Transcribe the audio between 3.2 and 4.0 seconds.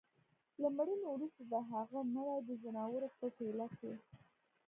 ټېله کي